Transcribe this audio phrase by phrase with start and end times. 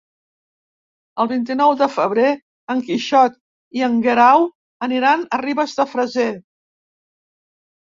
[1.23, 2.29] El vint-i-nou de febrer
[2.75, 3.37] en Quixot
[3.81, 4.49] i en Guerau
[4.89, 6.29] aniran a Ribes de Freser.